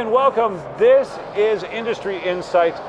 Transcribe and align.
and 0.00 0.10
welcome. 0.10 0.54
This 0.78 1.14
is 1.36 1.62
Industry 1.62 2.16
Insights. 2.22 2.80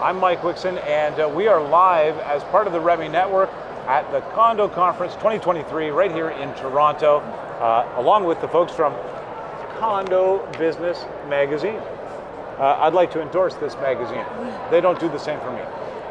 I'm 0.00 0.20
Mike 0.20 0.42
Wixon, 0.42 0.76
and 0.84 1.18
uh, 1.18 1.26
we 1.26 1.48
are 1.48 1.66
live 1.66 2.18
as 2.18 2.44
part 2.44 2.66
of 2.66 2.74
the 2.74 2.78
REMI 2.78 3.10
Network 3.10 3.48
at 3.86 4.02
the 4.12 4.20
Condo 4.32 4.68
Conference 4.68 5.14
2023 5.14 5.88
right 5.88 6.12
here 6.12 6.28
in 6.28 6.54
Toronto, 6.56 7.20
uh, 7.20 7.90
along 7.96 8.24
with 8.24 8.38
the 8.42 8.48
folks 8.48 8.70
from 8.70 8.92
Condo 9.78 10.46
Business 10.58 11.06
Magazine. 11.26 11.80
Uh, 12.58 12.76
I'd 12.80 12.92
like 12.92 13.10
to 13.12 13.22
endorse 13.22 13.54
this 13.54 13.74
magazine. 13.76 14.26
They 14.70 14.82
don't 14.82 15.00
do 15.00 15.08
the 15.08 15.18
same 15.18 15.40
for 15.40 15.50
me. 15.50 15.62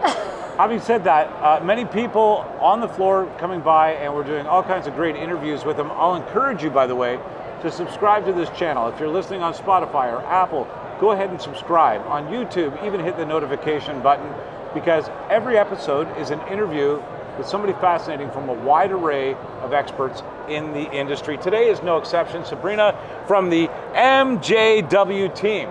Having 0.57 0.79
said 0.79 1.04
that, 1.04 1.28
uh, 1.43 1.64
many 1.64 1.86
people 1.86 2.51
on 2.60 2.82
the 2.82 2.89
floor 2.89 3.32
coming 3.37 3.60
by, 3.60 3.92
and 3.92 4.11
we're 4.11 4.24
doing 4.24 4.47
all 4.47 4.64
kinds 4.64 4.87
of 4.87 4.96
great 4.96 5.15
interviews 5.15 5.65
with 5.65 5.78
them. 5.78 5.92
I'll 5.92 6.15
encourage 6.15 6.64
you, 6.64 6.71
by 6.71 6.87
the 6.87 6.96
way, 6.96 7.19
to 7.61 7.71
subscribe 7.71 8.25
to 8.25 8.34
this 8.34 8.50
channel. 8.57 8.88
If 8.88 9.00
you're 9.00 9.10
listening 9.10 9.42
on 9.42 9.54
Spotify 9.54 10.11
or 10.11 10.21
Apple, 10.25 10.68
go 11.00 11.11
ahead 11.11 11.29
and 11.29 11.42
subscribe. 11.42 12.02
On 12.07 12.28
YouTube, 12.28 12.84
even 12.86 13.00
hit 13.00 13.18
the 13.18 13.25
notification 13.25 14.02
button 14.02 14.34
because 14.74 15.10
every 15.29 15.57
episode 15.57 16.07
is 16.18 16.29
an 16.29 16.39
interview 16.48 17.01
with 17.38 17.48
somebody 17.48 17.74
fascinating 17.74 18.32
from 18.32 18.50
a 18.50 18.54
wide 18.54 18.92
array 18.92 19.34
of 19.62 19.74
experts 19.74 20.24
in 20.50 20.74
the 20.74 20.92
industry. 20.92 21.38
Today 21.38 21.70
is 21.70 21.82
no 21.84 21.98
exception. 21.98 22.43
Sabrina 22.43 22.98
from 23.28 23.50
the 23.50 23.68
MJW 23.93 25.34
team, 25.36 25.70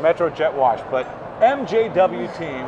Metro 0.00 0.30
Jet 0.30 0.54
Wash, 0.54 0.80
but 0.90 1.06
MJW 1.40 2.38
team 2.38 2.66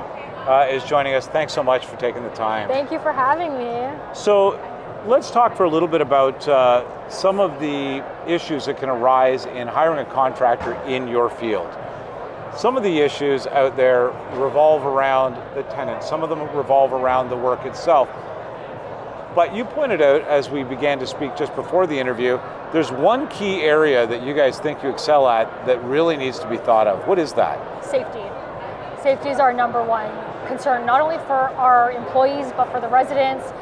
uh, 0.48 0.66
is 0.68 0.82
joining 0.84 1.14
us. 1.14 1.26
Thanks 1.28 1.52
so 1.52 1.62
much 1.62 1.86
for 1.86 1.96
taking 1.96 2.22
the 2.22 2.30
time. 2.30 2.68
Thank 2.68 2.90
you 2.90 2.98
for 2.98 3.12
having 3.12 3.56
me. 3.56 3.88
So 4.14 4.58
let's 5.06 5.32
talk 5.32 5.56
for 5.56 5.64
a 5.64 5.68
little 5.68 5.88
bit 5.88 6.00
about 6.00 6.46
uh, 6.46 7.08
some 7.08 7.40
of 7.40 7.58
the 7.58 8.04
issues 8.28 8.66
that 8.66 8.78
can 8.78 8.88
arise 8.88 9.46
in 9.46 9.66
hiring 9.66 9.98
a 9.98 10.10
contractor 10.10 10.74
in 10.86 11.08
your 11.08 11.28
field. 11.28 11.68
Some 12.56 12.76
of 12.76 12.84
the 12.84 13.00
issues 13.00 13.46
out 13.48 13.76
there 13.76 14.08
revolve 14.34 14.84
around 14.84 15.34
the 15.56 15.62
tenant, 15.64 16.04
some 16.04 16.22
of 16.22 16.28
them 16.28 16.40
revolve 16.56 16.92
around 16.92 17.30
the 17.30 17.36
work 17.36 17.64
itself. 17.64 18.08
But 19.34 19.54
you 19.54 19.64
pointed 19.64 20.02
out 20.02 20.22
as 20.22 20.50
we 20.50 20.62
began 20.62 20.98
to 21.00 21.06
speak 21.06 21.36
just 21.36 21.54
before 21.56 21.86
the 21.86 21.98
interview, 21.98 22.38
there's 22.72 22.92
one 22.92 23.26
key 23.28 23.62
area 23.62 24.06
that 24.06 24.22
you 24.22 24.34
guys 24.34 24.60
think 24.60 24.82
you 24.82 24.90
excel 24.90 25.26
at 25.26 25.66
that 25.66 25.82
really 25.82 26.16
needs 26.16 26.38
to 26.40 26.48
be 26.48 26.58
thought 26.58 26.86
of. 26.86 27.08
What 27.08 27.18
is 27.18 27.32
that? 27.32 27.84
Safety. 27.84 28.22
Safety 29.02 29.30
is 29.30 29.40
our 29.40 29.52
number 29.52 29.82
one 29.82 30.10
concern, 30.46 30.84
not 30.86 31.00
only 31.00 31.16
for 31.26 31.48
our 31.56 31.90
employees, 31.90 32.52
but 32.56 32.70
for 32.70 32.80
the 32.80 32.88
residents 32.88 33.52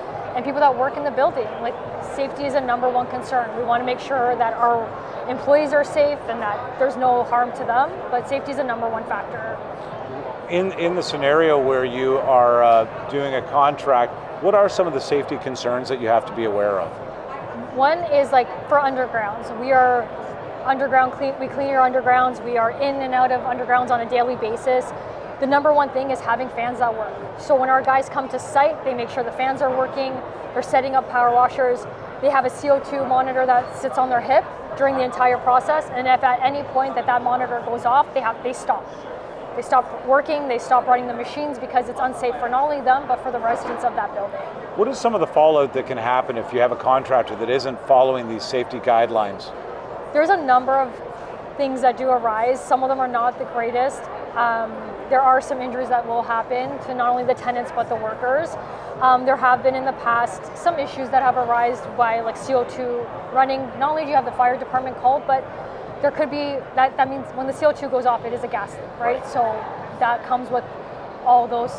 and 0.40 0.46
people 0.46 0.60
that 0.60 0.74
work 0.74 0.96
in 0.96 1.04
the 1.04 1.10
building. 1.10 1.44
Like 1.60 1.74
safety 2.16 2.44
is 2.44 2.54
a 2.54 2.60
number 2.62 2.88
one 2.88 3.06
concern. 3.08 3.54
We 3.58 3.62
want 3.62 3.82
to 3.82 3.84
make 3.84 4.00
sure 4.00 4.34
that 4.36 4.54
our 4.54 4.88
employees 5.28 5.74
are 5.74 5.84
safe 5.84 6.18
and 6.28 6.40
that 6.40 6.78
there's 6.78 6.96
no 6.96 7.24
harm 7.24 7.52
to 7.52 7.64
them, 7.64 7.90
but 8.10 8.26
safety 8.26 8.50
is 8.52 8.56
a 8.56 8.64
number 8.64 8.88
one 8.88 9.04
factor. 9.04 9.58
In, 10.48 10.72
in 10.72 10.94
the 10.94 11.02
scenario 11.02 11.62
where 11.62 11.84
you 11.84 12.16
are 12.18 12.62
uh, 12.62 13.10
doing 13.10 13.34
a 13.34 13.42
contract, 13.50 14.14
what 14.42 14.54
are 14.54 14.70
some 14.70 14.86
of 14.86 14.94
the 14.94 15.00
safety 15.00 15.36
concerns 15.36 15.90
that 15.90 16.00
you 16.00 16.08
have 16.08 16.24
to 16.24 16.34
be 16.34 16.44
aware 16.44 16.80
of? 16.80 17.76
One 17.76 17.98
is 18.10 18.32
like 18.32 18.48
for 18.66 18.78
undergrounds. 18.78 19.60
We 19.60 19.72
are 19.72 20.08
underground 20.64 21.12
clean, 21.12 21.34
we 21.38 21.48
clean 21.48 21.68
our 21.74 21.88
undergrounds. 21.88 22.42
We 22.42 22.56
are 22.56 22.70
in 22.70 22.96
and 22.96 23.12
out 23.12 23.30
of 23.30 23.42
undergrounds 23.42 23.90
on 23.90 24.00
a 24.00 24.08
daily 24.08 24.36
basis. 24.36 24.86
The 25.40 25.46
number 25.46 25.72
one 25.72 25.88
thing 25.88 26.10
is 26.10 26.20
having 26.20 26.50
fans 26.50 26.80
that 26.80 26.94
work. 26.94 27.40
So 27.40 27.56
when 27.56 27.70
our 27.70 27.80
guys 27.80 28.10
come 28.10 28.28
to 28.28 28.38
site, 28.38 28.84
they 28.84 28.92
make 28.92 29.08
sure 29.08 29.24
the 29.24 29.32
fans 29.32 29.62
are 29.62 29.74
working, 29.74 30.12
they're 30.52 30.62
setting 30.62 30.94
up 30.94 31.08
power 31.08 31.32
washers, 31.32 31.86
they 32.20 32.28
have 32.28 32.44
a 32.44 32.50
CO2 32.50 33.08
monitor 33.08 33.46
that 33.46 33.74
sits 33.74 33.96
on 33.96 34.10
their 34.10 34.20
hip 34.20 34.44
during 34.76 34.96
the 34.96 35.02
entire 35.02 35.38
process, 35.38 35.88
and 35.94 36.06
if 36.06 36.22
at 36.22 36.40
any 36.42 36.62
point 36.74 36.94
that 36.94 37.06
that 37.06 37.22
monitor 37.22 37.62
goes 37.64 37.86
off, 37.86 38.12
they 38.12 38.20
have 38.20 38.42
they 38.42 38.52
stop. 38.52 38.84
They 39.56 39.62
stop 39.62 40.06
working, 40.06 40.46
they 40.46 40.58
stop 40.58 40.86
running 40.86 41.06
the 41.06 41.14
machines 41.14 41.58
because 41.58 41.88
it's 41.88 42.00
unsafe 42.00 42.34
for 42.36 42.50
not 42.50 42.62
only 42.64 42.82
them, 42.82 43.08
but 43.08 43.22
for 43.22 43.32
the 43.32 43.40
residents 43.40 43.82
of 43.82 43.94
that 43.94 44.12
building. 44.12 44.40
What 44.76 44.88
is 44.88 44.98
some 44.98 45.14
of 45.14 45.20
the 45.20 45.26
fallout 45.26 45.72
that 45.72 45.86
can 45.86 45.96
happen 45.96 46.36
if 46.36 46.52
you 46.52 46.60
have 46.60 46.70
a 46.70 46.76
contractor 46.76 47.34
that 47.36 47.48
isn't 47.48 47.80
following 47.88 48.28
these 48.28 48.44
safety 48.44 48.78
guidelines? 48.78 49.50
There's 50.12 50.28
a 50.28 50.36
number 50.36 50.76
of 50.76 50.94
things 51.56 51.80
that 51.80 51.96
do 51.96 52.08
arise. 52.08 52.60
Some 52.60 52.82
of 52.82 52.90
them 52.90 53.00
are 53.00 53.08
not 53.08 53.38
the 53.38 53.46
greatest. 53.46 54.02
Um, 54.36 54.70
there 55.10 55.20
are 55.20 55.40
some 55.40 55.60
injuries 55.60 55.88
that 55.88 56.06
will 56.06 56.22
happen 56.22 56.78
to 56.86 56.94
not 56.94 57.10
only 57.10 57.24
the 57.24 57.34
tenants 57.34 57.72
but 57.74 57.88
the 57.88 57.96
workers. 57.96 58.50
Um, 59.00 59.24
there 59.24 59.36
have 59.36 59.62
been 59.62 59.74
in 59.74 59.84
the 59.84 59.92
past 60.04 60.56
some 60.56 60.78
issues 60.78 61.10
that 61.10 61.22
have 61.22 61.36
arisen 61.36 61.84
by 61.96 62.20
like 62.20 62.36
CO2 62.36 63.32
running. 63.32 63.60
Not 63.78 63.90
only 63.90 64.04
do 64.04 64.10
you 64.10 64.14
have 64.14 64.24
the 64.24 64.32
fire 64.32 64.56
department 64.56 64.96
called, 64.98 65.26
but 65.26 65.42
there 66.02 66.10
could 66.10 66.30
be 66.30 66.56
that. 66.76 66.96
That 66.96 67.10
means 67.10 67.26
when 67.34 67.46
the 67.46 67.52
CO2 67.52 67.90
goes 67.90 68.06
off, 68.06 68.24
it 68.24 68.32
is 68.32 68.44
a 68.44 68.48
gas 68.48 68.72
leak, 68.72 68.82
right? 69.00 69.20
right. 69.20 69.26
So 69.26 69.40
that 69.98 70.24
comes 70.24 70.50
with 70.50 70.64
all 71.24 71.48
those 71.48 71.72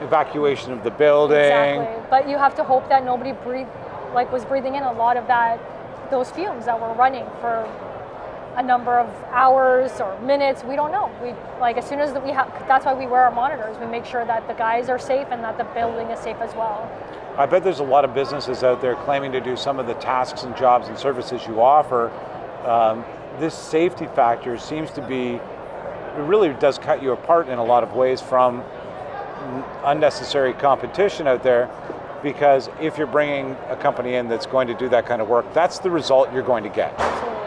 evacuation 0.00 0.72
of 0.72 0.84
the 0.84 0.90
building. 0.90 1.38
Exactly, 1.38 2.06
but 2.10 2.28
you 2.28 2.38
have 2.38 2.54
to 2.56 2.64
hope 2.64 2.88
that 2.88 3.04
nobody 3.04 3.32
breathe, 3.32 3.66
like 4.14 4.32
was 4.32 4.44
breathing 4.44 4.76
in 4.76 4.82
a 4.82 4.92
lot 4.92 5.16
of 5.16 5.26
that, 5.26 5.58
those 6.10 6.30
fumes 6.30 6.64
that 6.66 6.80
were 6.80 6.92
running 6.94 7.24
for 7.40 7.68
a 8.58 8.62
number 8.62 8.98
of 8.98 9.08
hours 9.30 10.00
or 10.00 10.20
minutes. 10.20 10.64
We 10.64 10.74
don't 10.74 10.90
know. 10.90 11.08
We 11.22 11.32
like 11.60 11.76
as 11.76 11.88
soon 11.88 12.00
as 12.00 12.12
we 12.24 12.30
have. 12.32 12.52
That's 12.66 12.84
why 12.84 12.92
we 12.92 13.06
wear 13.06 13.22
our 13.22 13.30
monitors. 13.30 13.78
We 13.78 13.86
make 13.86 14.04
sure 14.04 14.26
that 14.26 14.48
the 14.48 14.54
guys 14.54 14.88
are 14.88 14.98
safe 14.98 15.28
and 15.30 15.44
that 15.44 15.56
the 15.56 15.64
building 15.64 16.08
is 16.08 16.18
safe 16.18 16.38
as 16.40 16.52
well. 16.56 16.90
I 17.38 17.46
bet 17.46 17.62
there's 17.62 17.78
a 17.78 17.84
lot 17.84 18.04
of 18.04 18.14
businesses 18.14 18.64
out 18.64 18.80
there 18.80 18.96
claiming 18.96 19.30
to 19.30 19.40
do 19.40 19.56
some 19.56 19.78
of 19.78 19.86
the 19.86 19.94
tasks 19.94 20.42
and 20.42 20.56
jobs 20.56 20.88
and 20.88 20.98
services 20.98 21.46
you 21.46 21.60
offer. 21.60 22.10
Um, 22.66 23.04
this 23.38 23.54
safety 23.54 24.06
factor 24.06 24.58
seems 24.58 24.90
to 24.90 25.06
be, 25.06 25.34
it 25.34 26.22
really 26.22 26.52
does 26.54 26.78
cut 26.78 27.00
you 27.00 27.12
apart 27.12 27.48
in 27.48 27.60
a 27.60 27.64
lot 27.64 27.84
of 27.84 27.92
ways 27.92 28.20
from 28.20 28.64
unnecessary 29.84 30.52
competition 30.52 31.28
out 31.28 31.44
there 31.44 31.70
because 32.24 32.68
if 32.80 32.98
you're 32.98 33.06
bringing 33.06 33.52
a 33.68 33.76
company 33.76 34.14
in 34.14 34.28
that's 34.28 34.46
going 34.46 34.66
to 34.66 34.74
do 34.74 34.88
that 34.88 35.06
kind 35.06 35.22
of 35.22 35.28
work, 35.28 35.46
that's 35.54 35.78
the 35.78 35.90
result 35.90 36.32
you're 36.32 36.42
going 36.42 36.64
to 36.64 36.70
get. 36.70 36.92
Absolutely 36.98 37.37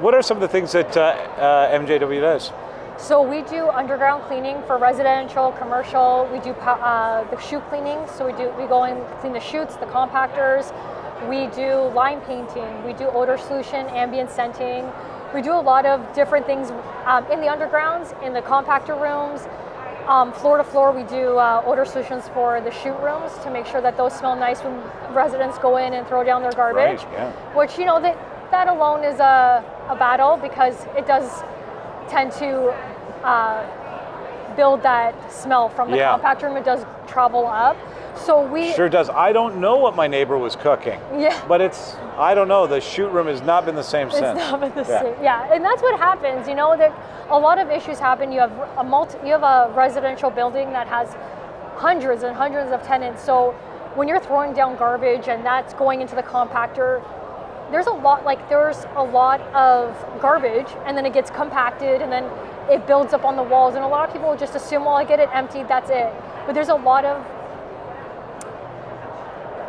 what 0.00 0.14
are 0.14 0.22
some 0.22 0.36
of 0.36 0.40
the 0.40 0.48
things 0.48 0.72
that 0.72 0.96
uh, 0.96 1.00
uh, 1.00 1.78
MJW 1.78 2.20
does? 2.20 2.52
So 2.98 3.22
we 3.22 3.42
do 3.42 3.68
underground 3.68 4.24
cleaning 4.24 4.62
for 4.66 4.76
residential, 4.78 5.52
commercial. 5.52 6.28
We 6.32 6.40
do 6.40 6.50
uh, 6.50 7.24
the 7.30 7.40
chute 7.40 7.66
cleaning. 7.68 7.98
So 8.16 8.26
we 8.26 8.32
do 8.32 8.50
we 8.58 8.66
go 8.66 8.84
and 8.84 9.00
clean 9.20 9.32
the 9.32 9.40
chutes, 9.40 9.76
the 9.76 9.86
compactors. 9.86 10.72
We 11.28 11.46
do 11.54 11.88
line 11.94 12.20
painting. 12.22 12.84
We 12.84 12.92
do 12.92 13.06
odor 13.08 13.38
solution, 13.38 13.86
ambient 13.88 14.30
scenting. 14.30 14.90
We 15.34 15.42
do 15.42 15.52
a 15.52 15.60
lot 15.60 15.86
of 15.86 16.12
different 16.14 16.46
things 16.46 16.70
um, 17.04 17.24
in 17.30 17.40
the 17.40 17.46
undergrounds, 17.46 18.20
in 18.22 18.32
the 18.32 18.42
compactor 18.42 19.00
rooms. 19.00 19.46
Um, 20.08 20.32
floor 20.32 20.56
to 20.56 20.64
floor, 20.64 20.92
we 20.92 21.04
do 21.04 21.38
uh, 21.38 21.62
odor 21.64 21.84
solutions 21.84 22.28
for 22.34 22.60
the 22.60 22.70
chute 22.70 22.98
rooms 23.00 23.32
to 23.44 23.50
make 23.50 23.66
sure 23.66 23.80
that 23.80 23.96
those 23.96 24.12
smell 24.12 24.34
nice 24.34 24.60
when 24.60 24.82
residents 25.14 25.58
go 25.58 25.76
in 25.76 25.92
and 25.94 26.06
throw 26.08 26.24
down 26.24 26.42
their 26.42 26.52
garbage. 26.52 27.04
Right, 27.04 27.12
yeah. 27.12 27.32
Which 27.54 27.78
you 27.78 27.84
know 27.84 28.00
that 28.00 28.18
that 28.50 28.66
alone 28.66 29.04
is 29.04 29.20
a, 29.20 29.64
a 29.90 29.96
battle 29.96 30.36
because 30.36 30.86
it 30.96 31.06
does 31.06 31.42
tend 32.08 32.32
to 32.32 32.70
uh, 33.24 34.56
build 34.56 34.82
that 34.82 35.32
smell 35.32 35.68
from 35.68 35.90
the 35.90 35.96
yeah. 35.96 36.12
compact 36.12 36.42
room. 36.42 36.56
It 36.56 36.64
does 36.64 36.84
travel 37.06 37.46
up. 37.46 37.76
So 38.16 38.46
we 38.46 38.72
sure 38.72 38.88
does. 38.88 39.08
I 39.08 39.32
don't 39.32 39.60
know 39.60 39.76
what 39.76 39.96
my 39.96 40.06
neighbor 40.06 40.36
was 40.36 40.54
cooking. 40.56 41.00
Yeah. 41.16 41.42
But 41.48 41.60
it's 41.60 41.94
I 42.16 42.34
don't 42.34 42.48
know. 42.48 42.66
The 42.66 42.80
chute 42.80 43.10
room 43.12 43.26
has 43.26 43.40
not 43.42 43.64
been 43.64 43.74
the 43.74 43.82
same 43.82 44.08
it's 44.08 44.18
since. 44.18 44.38
It's 44.38 44.50
not 44.50 44.60
been 44.60 44.74
the 44.74 44.88
yeah. 44.88 45.02
same. 45.02 45.14
Yeah, 45.22 45.52
and 45.52 45.64
that's 45.64 45.82
what 45.82 45.98
happens. 45.98 46.46
You 46.46 46.54
know, 46.54 46.76
that 46.76 46.92
a 47.30 47.38
lot 47.38 47.58
of 47.58 47.70
issues 47.70 47.98
happen. 47.98 48.30
You 48.32 48.40
have 48.40 48.52
a 48.76 48.84
multi, 48.84 49.18
you 49.24 49.32
have 49.32 49.42
a 49.42 49.72
residential 49.74 50.30
building 50.30 50.70
that 50.72 50.86
has 50.86 51.08
hundreds 51.76 52.22
and 52.22 52.36
hundreds 52.36 52.72
of 52.72 52.82
tenants. 52.82 53.24
So 53.24 53.52
when 53.94 54.06
you're 54.06 54.20
throwing 54.20 54.52
down 54.52 54.76
garbage 54.76 55.28
and 55.28 55.44
that's 55.44 55.72
going 55.74 56.00
into 56.00 56.14
the 56.14 56.22
compactor, 56.22 57.02
there's 57.70 57.86
a 57.86 57.92
lot 57.92 58.24
like 58.24 58.48
there's 58.48 58.84
a 58.96 59.02
lot 59.02 59.40
of 59.54 59.94
garbage 60.20 60.68
and 60.86 60.96
then 60.96 61.06
it 61.06 61.12
gets 61.12 61.30
compacted 61.30 62.02
and 62.02 62.10
then 62.10 62.24
it 62.70 62.86
builds 62.86 63.12
up 63.12 63.24
on 63.24 63.36
the 63.36 63.42
walls 63.42 63.74
and 63.74 63.84
a 63.84 63.88
lot 63.88 64.08
of 64.08 64.12
people 64.12 64.36
just 64.36 64.54
assume 64.54 64.84
well 64.84 64.94
i 64.94 65.04
get 65.04 65.20
it 65.20 65.28
emptied 65.32 65.68
that's 65.68 65.90
it. 65.90 66.12
But 66.46 66.54
there's 66.54 66.68
a 66.68 66.74
lot 66.74 67.04
of 67.04 67.24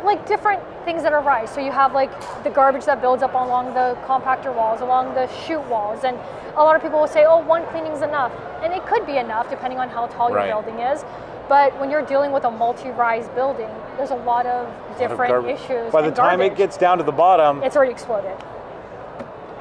like 0.04 0.26
different 0.26 0.60
things 0.84 1.04
that 1.04 1.12
arise. 1.12 1.48
So 1.50 1.60
you 1.60 1.70
have 1.70 1.92
like 1.94 2.10
the 2.42 2.50
garbage 2.50 2.84
that 2.86 3.00
builds 3.00 3.22
up 3.22 3.34
along 3.34 3.74
the 3.74 3.96
compactor 4.04 4.54
walls 4.54 4.80
along 4.80 5.14
the 5.14 5.28
chute 5.44 5.64
walls 5.68 6.02
and 6.02 6.18
a 6.56 6.62
lot 6.62 6.74
of 6.74 6.82
people 6.82 6.98
will 6.98 7.06
say 7.08 7.24
oh 7.24 7.38
one 7.38 7.64
cleaning's 7.66 8.02
enough. 8.02 8.32
And 8.62 8.72
it 8.72 8.84
could 8.86 9.06
be 9.06 9.16
enough 9.16 9.48
depending 9.48 9.78
on 9.78 9.88
how 9.88 10.06
tall 10.06 10.32
right. 10.32 10.48
your 10.48 10.62
building 10.62 10.80
is 10.80 11.04
but 11.52 11.78
when 11.78 11.90
you're 11.90 12.06
dealing 12.06 12.32
with 12.32 12.44
a 12.44 12.50
multi-rise 12.50 13.28
building, 13.34 13.68
there's 13.98 14.10
a 14.10 14.14
lot 14.14 14.46
of 14.46 14.66
different 14.98 15.34
lot 15.34 15.44
of 15.44 15.46
issues. 15.50 15.92
By 15.92 16.00
the 16.00 16.10
time 16.10 16.38
garbage. 16.38 16.52
it 16.52 16.56
gets 16.56 16.78
down 16.78 16.96
to 16.96 17.04
the 17.04 17.12
bottom, 17.12 17.62
it's 17.62 17.76
already 17.76 17.92
exploded. 17.92 18.34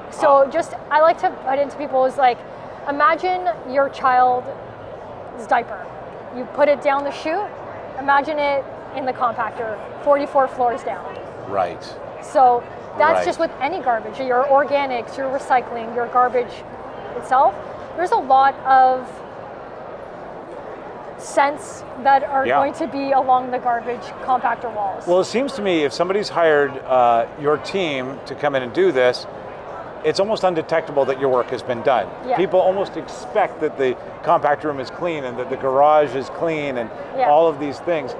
So 0.09 0.37
uh, 0.37 0.49
just 0.49 0.73
I 0.89 1.01
like 1.01 1.19
to 1.19 1.29
put 1.45 1.59
into 1.59 1.75
people 1.75 2.05
is 2.05 2.15
like, 2.15 2.37
imagine 2.87 3.45
your 3.69 3.89
child's 3.89 4.47
diaper. 5.47 5.85
You 6.33 6.45
put 6.53 6.69
it 6.69 6.81
down 6.81 7.03
the 7.03 7.11
chute. 7.11 7.51
Imagine 7.99 8.39
it 8.39 8.63
in 8.95 9.05
the 9.05 9.11
compactor, 9.11 9.77
44 10.05 10.47
floors 10.47 10.83
down. 10.83 11.13
Right. 11.49 11.83
So 12.23 12.63
that's 12.97 13.17
right. 13.17 13.25
just 13.25 13.37
with 13.37 13.51
any 13.59 13.81
garbage, 13.81 14.17
your 14.17 14.45
organics, 14.45 15.17
your 15.17 15.27
recycling, 15.37 15.93
your 15.93 16.07
garbage 16.07 16.53
itself. 17.17 17.53
there's 17.97 18.11
a 18.11 18.15
lot 18.15 18.55
of 18.59 19.05
scents 21.21 21.83
that 22.03 22.23
are 22.23 22.45
Yeah. 22.45 22.57
going 22.57 22.73
to 22.73 22.87
be 22.87 23.11
along 23.11 23.51
the 23.51 23.59
garbage 23.59 24.01
compactor 24.23 24.73
walls. 24.73 25.05
Well, 25.07 25.19
it 25.19 25.25
seems 25.25 25.53
to 25.53 25.61
me 25.61 25.83
if 25.83 25.93
somebody's 25.93 26.29
hired 26.29 26.77
uh, 26.79 27.27
your 27.39 27.57
team 27.57 28.19
to 28.25 28.35
come 28.35 28.55
in 28.55 28.63
and 28.63 28.73
do 28.73 28.91
this, 28.91 29.27
it's 30.03 30.19
almost 30.19 30.43
undetectable 30.43 31.05
that 31.05 31.19
your 31.19 31.29
work 31.29 31.49
has 31.51 31.61
been 31.61 31.81
done. 31.83 32.07
Yeah. 32.27 32.35
People 32.35 32.59
almost 32.59 32.97
expect 32.97 33.61
that 33.61 33.77
the 33.77 33.95
compact 34.23 34.63
room 34.63 34.79
is 34.79 34.89
clean 34.89 35.23
and 35.25 35.37
that 35.37 35.49
the 35.49 35.57
garage 35.57 36.15
is 36.15 36.29
clean 36.31 36.77
and 36.77 36.89
Yeah. 37.15 37.29
all 37.29 37.47
of 37.47 37.59
these 37.59 37.79
things. 37.79 38.15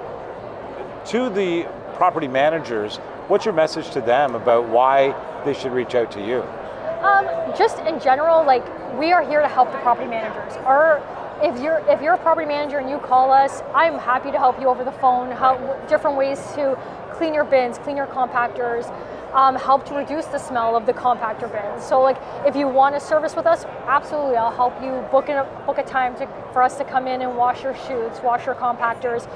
To 1.06 1.28
the 1.28 1.66
property 1.96 2.28
managers, 2.28 2.98
what's 3.26 3.44
your 3.44 3.54
message 3.54 3.90
to 3.90 4.00
them 4.00 4.36
about 4.36 4.64
why 4.68 5.14
they 5.44 5.54
should 5.54 5.72
reach 5.72 5.96
out 5.96 6.10
to 6.12 6.20
you? 6.20 6.44
Um, 7.02 7.26
just 7.56 7.80
in 7.80 7.98
general, 7.98 8.44
like 8.44 8.64
we 8.96 9.12
are 9.12 9.22
here 9.22 9.40
to 9.40 9.48
help 9.48 9.72
the 9.72 9.78
property 9.78 10.06
managers. 10.08 10.56
Or 10.64 11.02
if 11.40 11.60
you're 11.60 11.78
if 11.88 12.00
you're 12.02 12.14
a 12.14 12.18
property 12.18 12.46
manager 12.46 12.78
and 12.78 12.90
you 12.90 12.98
call 12.98 13.32
us, 13.32 13.62
I'm 13.74 13.98
happy 13.98 14.30
to 14.30 14.38
help 14.38 14.60
you 14.60 14.68
over 14.68 14.84
the 14.84 14.92
phone. 14.92 15.30
How 15.30 15.56
different 15.88 16.16
ways 16.16 16.38
to 16.54 16.78
clean 17.12 17.34
your 17.34 17.44
bins, 17.44 17.78
clean 17.78 17.96
your 17.96 18.06
compactors, 18.06 18.92
um, 19.32 19.56
help 19.56 19.84
to 19.86 19.94
reduce 19.94 20.26
the 20.26 20.38
smell 20.38 20.76
of 20.76 20.86
the 20.86 20.92
compactor 20.92 21.50
bins. 21.50 21.84
So 21.84 22.00
like 22.00 22.18
if 22.46 22.56
you 22.56 22.68
want 22.68 22.94
a 22.94 23.00
service 23.00 23.34
with 23.34 23.46
us, 23.46 23.64
absolutely, 23.86 24.36
I'll 24.36 24.50
help 24.50 24.80
you 24.82 25.06
book 25.10 25.28
a, 25.28 25.48
book 25.66 25.78
a 25.78 25.84
time 25.84 26.16
to, 26.16 26.26
for 26.52 26.62
us 26.62 26.76
to 26.78 26.84
come 26.84 27.06
in 27.06 27.22
and 27.22 27.36
wash 27.36 27.62
your 27.62 27.74
chutes, 27.74 28.20
wash 28.22 28.46
your 28.46 28.54
compactors, 28.54 29.26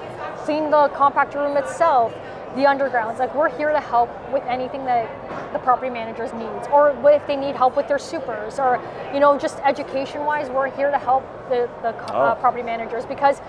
clean 0.44 0.70
the 0.70 0.88
compactor 0.94 1.36
room 1.36 1.56
itself 1.56 2.12
the 2.56 2.62
undergrounds. 2.64 3.18
Like 3.18 3.34
we're 3.34 3.54
here 3.56 3.70
to 3.72 3.80
help 3.80 4.10
with 4.32 4.42
anything 4.44 4.84
that 4.86 5.06
the 5.52 5.58
property 5.58 5.90
managers 5.90 6.32
needs, 6.32 6.66
or 6.72 6.90
if 7.10 7.26
they 7.26 7.36
need 7.36 7.54
help 7.54 7.76
with 7.76 7.86
their 7.88 7.98
supers, 7.98 8.58
or 8.58 8.80
you 9.12 9.20
know, 9.20 9.38
just 9.38 9.58
education-wise, 9.64 10.48
we're 10.50 10.70
here 10.74 10.90
to 10.90 10.98
help 10.98 11.24
the, 11.48 11.68
the 11.82 11.88
uh, 12.14 12.34
Oh. 12.36 12.40
property 12.40 12.62
managers 12.62 13.04
because 13.06 13.40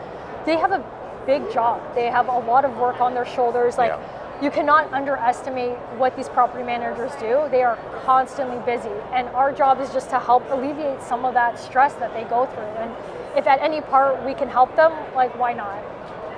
they 0.45 0.57
have 0.57 0.71
a 0.71 0.83
big 1.25 1.51
job. 1.51 1.81
They 1.95 2.07
have 2.07 2.27
a 2.27 2.39
lot 2.39 2.63
of 2.65 2.77
work 2.77 3.01
on 3.01 3.13
their 3.13 3.25
shoulders. 3.25 3.77
Like 3.77 3.92
Yeah. 3.92 4.42
you 4.42 4.51
cannot 4.51 4.92
underestimate 4.94 5.77
what 5.98 6.15
these 6.15 6.30
property 6.30 6.63
managers 6.63 7.12
do. 7.15 7.48
They 7.50 7.63
are 7.63 7.77
constantly 8.06 8.60
busy, 8.65 8.95
and 9.13 9.27
our 9.30 9.51
job 9.51 9.80
is 9.81 9.92
just 9.94 10.10
to 10.12 10.19
help 10.19 10.44
alleviate 10.51 11.01
some 11.01 11.25
of 11.25 11.33
that 11.33 11.57
stress 11.60 11.94
that 11.95 12.13
they 12.13 12.24
go 12.25 12.45
through. 12.45 12.74
And 12.83 12.92
if 13.38 13.48
at 13.48 13.62
any 13.62 13.81
part 13.81 14.24
we 14.25 14.33
can 14.33 14.50
help 14.50 14.75
them, 14.75 14.92
like 15.15 15.38
why 15.39 15.53
not? 15.53 15.80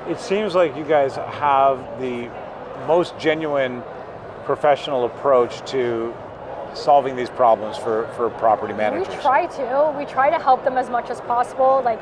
It 0.07 0.19
seems 0.19 0.55
like 0.55 0.75
you 0.77 0.83
guys 0.85 1.15
have 1.17 1.77
the 1.99 2.29
most 2.87 3.17
genuine 3.17 3.83
professional 4.45 5.05
approach 5.05 5.61
to 5.71 6.13
solving 6.73 7.15
these 7.15 7.29
problems 7.29 7.77
for, 7.77 8.07
for 8.15 8.29
property 8.31 8.73
managers. 8.73 9.07
We 9.07 9.21
try 9.21 9.45
to. 9.45 9.95
We 9.97 10.05
try 10.05 10.29
to 10.29 10.37
help 10.37 10.63
them 10.63 10.77
as 10.77 10.89
much 10.89 11.09
as 11.09 11.21
possible. 11.21 11.81
Like, 11.83 11.99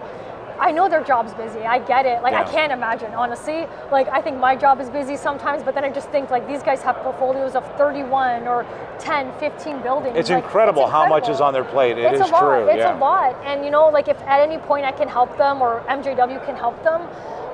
I 0.60 0.72
know 0.72 0.90
their 0.90 1.04
job's 1.04 1.34
busy. 1.34 1.60
I 1.60 1.80
get 1.80 2.06
it. 2.06 2.22
Like, 2.24 2.34
I 2.34 2.44
can't 2.52 2.72
imagine, 2.72 3.14
honestly. 3.14 3.68
Like, 3.92 4.08
I 4.10 4.22
think 4.22 4.40
my 4.40 4.56
job 4.56 4.82
is 4.82 4.90
busy 4.90 5.16
sometimes, 5.16 5.64
but 5.64 5.76
then 5.76 5.84
I 5.84 5.92
just 5.92 6.10
think, 6.10 6.32
like, 6.32 6.48
these 6.48 6.64
guys 6.64 6.82
have 6.82 6.96
portfolios 6.98 7.56
of 7.56 7.64
31 7.78 8.48
or 8.48 8.66
10, 9.00 9.32
15 9.40 9.82
buildings. 9.82 10.18
It's 10.18 10.30
Like, 10.30 10.44
incredible 10.44 10.88
how 10.88 11.08
much 11.08 11.30
is 11.30 11.42
on 11.42 11.54
their 11.54 11.64
plate. 11.64 11.98
It 11.98 12.06
it's 12.06 12.22
is 12.22 12.30
a 12.30 12.34
lot. 12.34 12.40
true. 12.40 12.68
It's 12.68 12.80
yeah. 12.80 12.98
a 12.98 13.00
lot. 13.00 13.36
And, 13.46 13.64
you 13.64 13.72
know, 13.72 13.88
like, 13.90 14.08
if 14.08 14.20
at 14.22 14.40
any 14.40 14.58
point 14.58 14.86
I 14.86 14.92
can 14.92 15.08
help 15.08 15.38
them 15.38 15.62
or 15.62 15.82
MJW 15.88 16.44
can 16.46 16.56
help 16.56 16.82
them, 16.84 17.02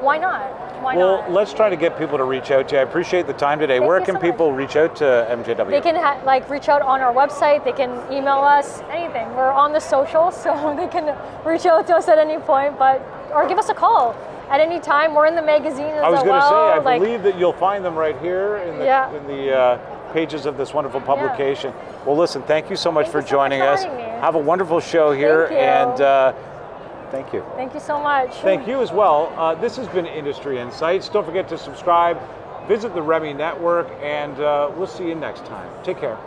why 0.01 0.17
not? 0.17 0.43
Why 0.83 0.97
Well, 0.97 1.21
not? 1.21 1.31
let's 1.31 1.53
try 1.53 1.69
to 1.69 1.75
get 1.75 1.97
people 1.97 2.17
to 2.17 2.25
reach 2.25 2.51
out 2.51 2.67
to 2.69 2.75
you. 2.75 2.79
I 2.79 2.83
appreciate 2.83 3.25
the 3.25 3.33
time 3.33 3.57
today. 3.59 3.77
Thank 3.77 3.87
Where 3.87 3.99
can 3.99 4.07
so 4.07 4.13
much. 4.13 4.21
people 4.21 4.51
reach 4.51 4.75
out 4.75 4.95
to 4.97 5.05
MJW? 5.31 5.69
They 5.69 5.81
can 5.81 5.95
ha- 5.95 6.19
like 6.25 6.49
reach 6.49 6.67
out 6.67 6.81
on 6.81 6.99
our 7.01 7.13
website. 7.13 7.63
They 7.63 7.71
can 7.71 7.89
email 8.11 8.39
us. 8.39 8.81
Anything. 8.91 9.33
We're 9.35 9.51
on 9.51 9.71
the 9.71 9.79
social, 9.79 10.31
so 10.43 10.75
they 10.77 10.87
can 10.87 11.15
reach 11.45 11.65
out 11.65 11.87
to 11.87 11.95
us 11.95 12.07
at 12.09 12.17
any 12.19 12.37
point. 12.37 12.77
But 12.77 13.01
or 13.33 13.47
give 13.47 13.57
us 13.57 13.69
a 13.69 13.73
call 13.73 14.13
at 14.49 14.59
any 14.59 14.79
time. 14.79 15.15
We're 15.15 15.25
in 15.27 15.35
the 15.35 15.41
magazine 15.41 15.85
as 15.85 16.01
well. 16.01 16.05
I 16.05 16.09
was 16.09 16.19
going 16.19 16.33
to 16.33 16.39
well. 16.39 16.49
say, 16.73 16.79
I 16.79 16.79
like, 16.79 17.01
believe 17.01 17.23
that 17.23 17.39
you'll 17.39 17.53
find 17.53 17.83
them 17.83 17.95
right 17.95 18.19
here 18.19 18.57
in 18.57 18.79
the, 18.79 18.85
Yeah. 18.85 19.11
in 19.15 19.25
the 19.25 19.55
uh, 19.57 19.77
pages 20.13 20.45
of 20.45 20.57
this 20.57 20.73
wonderful 20.73 21.01
publication. 21.01 21.73
Well, 22.05 22.17
listen, 22.17 22.43
thank 22.43 22.69
you 22.69 22.75
so 22.75 22.91
much 22.91 23.05
Thank 23.05 23.13
for 23.13 23.19
you 23.21 23.27
so 23.27 23.37
much 23.37 23.49
joining 23.51 23.61
us. 23.61 23.83
Have 24.21 24.35
a 24.35 24.39
wonderful 24.39 24.79
show 24.79 25.11
here, 25.11 25.47
Thank 25.47 25.59
you. 25.59 25.65
and 25.65 26.01
uh, 26.01 26.33
thank 27.13 27.31
you. 27.31 27.45
Thank 27.55 27.75
you 27.75 27.79
so 27.79 28.01
much. 28.01 28.33
Thank 28.37 28.67
you 28.67 28.81
as 28.81 28.91
well. 28.91 29.31
Uh, 29.37 29.53
this 29.53 29.77
has 29.77 29.87
been 29.87 30.07
Industry 30.07 30.59
Insights. 30.59 31.07
Don't 31.09 31.25
forget 31.25 31.47
to 31.49 31.57
subscribe, 31.57 32.19
visit 32.67 32.95
the 32.95 33.01
REMI 33.01 33.37
Network, 33.37 33.87
and 34.01 34.37
uh, 34.39 34.71
we'll 34.75 34.87
see 34.87 35.07
you 35.07 35.15
next 35.15 35.45
time. 35.45 35.69
Take 35.83 35.99
care. 35.99 36.17